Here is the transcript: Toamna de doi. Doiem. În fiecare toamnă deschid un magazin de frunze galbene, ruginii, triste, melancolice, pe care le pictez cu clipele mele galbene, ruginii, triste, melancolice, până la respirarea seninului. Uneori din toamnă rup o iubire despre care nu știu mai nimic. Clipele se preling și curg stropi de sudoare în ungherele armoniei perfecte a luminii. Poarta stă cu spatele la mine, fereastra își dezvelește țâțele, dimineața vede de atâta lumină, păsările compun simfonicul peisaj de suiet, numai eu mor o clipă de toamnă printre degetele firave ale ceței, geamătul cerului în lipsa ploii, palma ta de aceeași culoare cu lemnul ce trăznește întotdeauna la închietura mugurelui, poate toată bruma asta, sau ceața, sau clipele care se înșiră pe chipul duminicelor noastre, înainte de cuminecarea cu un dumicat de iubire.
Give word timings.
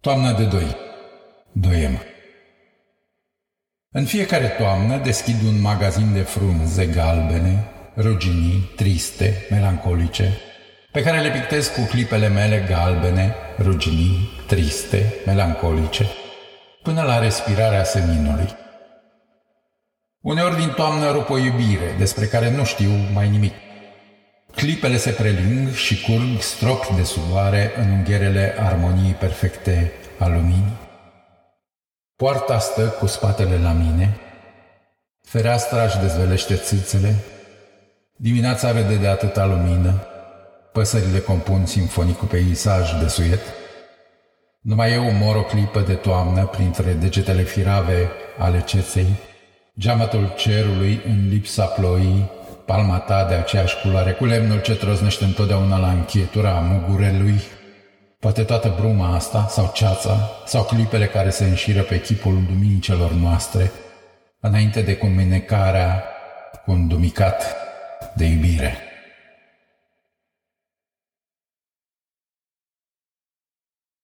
Toamna 0.00 0.32
de 0.32 0.44
doi. 0.44 0.76
Doiem. 1.52 2.02
În 3.90 4.04
fiecare 4.04 4.46
toamnă 4.46 4.96
deschid 4.96 5.42
un 5.46 5.60
magazin 5.60 6.12
de 6.12 6.20
frunze 6.20 6.86
galbene, 6.86 7.64
ruginii, 7.96 8.70
triste, 8.76 9.46
melancolice, 9.50 10.38
pe 10.92 11.02
care 11.02 11.20
le 11.20 11.30
pictez 11.30 11.68
cu 11.68 11.80
clipele 11.80 12.28
mele 12.28 12.66
galbene, 12.68 13.34
ruginii, 13.58 14.30
triste, 14.46 15.14
melancolice, 15.26 16.06
până 16.82 17.02
la 17.02 17.18
respirarea 17.18 17.84
seninului. 17.84 18.48
Uneori 20.20 20.56
din 20.56 20.70
toamnă 20.70 21.10
rup 21.10 21.30
o 21.30 21.38
iubire 21.38 21.94
despre 21.98 22.26
care 22.26 22.50
nu 22.50 22.64
știu 22.64 22.90
mai 23.12 23.28
nimic. 23.28 23.54
Clipele 24.54 24.96
se 24.96 25.10
preling 25.10 25.72
și 25.72 26.02
curg 26.02 26.40
stropi 26.40 26.94
de 26.96 27.02
sudoare 27.02 27.72
în 27.76 27.90
ungherele 27.90 28.54
armoniei 28.58 29.12
perfecte 29.12 29.92
a 30.18 30.26
luminii. 30.26 30.78
Poarta 32.16 32.58
stă 32.58 32.82
cu 32.82 33.06
spatele 33.06 33.58
la 33.62 33.72
mine, 33.72 34.16
fereastra 35.22 35.82
își 35.82 35.98
dezvelește 35.98 36.54
țâțele, 36.54 37.14
dimineața 38.16 38.72
vede 38.72 38.96
de 38.96 39.06
atâta 39.06 39.46
lumină, 39.46 40.06
păsările 40.72 41.18
compun 41.18 41.66
simfonicul 41.66 42.28
peisaj 42.28 43.00
de 43.02 43.08
suiet, 43.08 43.42
numai 44.60 44.92
eu 44.92 45.12
mor 45.12 45.36
o 45.36 45.42
clipă 45.42 45.80
de 45.80 45.94
toamnă 45.94 46.46
printre 46.46 46.92
degetele 46.92 47.42
firave 47.42 48.10
ale 48.38 48.62
ceței, 48.66 49.14
geamătul 49.78 50.34
cerului 50.36 51.00
în 51.06 51.28
lipsa 51.28 51.64
ploii, 51.64 52.30
palma 52.70 52.98
ta 52.98 53.24
de 53.24 53.34
aceeași 53.34 53.80
culoare 53.80 54.12
cu 54.12 54.24
lemnul 54.24 54.60
ce 54.60 54.76
trăznește 54.76 55.24
întotdeauna 55.24 55.78
la 55.78 55.90
închietura 55.90 56.50
mugurelui, 56.50 57.40
poate 58.20 58.42
toată 58.42 58.74
bruma 58.78 59.14
asta, 59.14 59.46
sau 59.48 59.70
ceața, 59.74 60.30
sau 60.46 60.62
clipele 60.62 61.06
care 61.06 61.30
se 61.30 61.44
înșiră 61.44 61.82
pe 61.82 62.00
chipul 62.00 62.38
duminicelor 62.48 63.10
noastre, 63.10 63.70
înainte 64.40 64.80
de 64.82 64.96
cuminecarea 64.96 66.04
cu 66.64 66.70
un 66.70 66.88
dumicat 66.88 67.56
de 68.14 68.24
iubire. 68.24 68.89